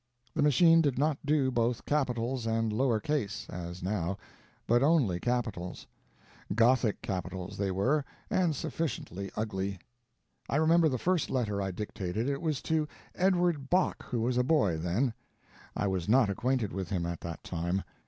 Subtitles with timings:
[0.33, 4.17] The machine did not do both capitals and lower case (as now),
[4.65, 5.85] but only capitals.
[6.55, 9.77] Gothic capitals they were, and sufficiently ugly.
[10.49, 14.43] I remember the first letter I dictated, it was to Edward Bok, who was a
[14.43, 15.13] boy then.
[15.75, 17.83] I was not acquainted with him at that time.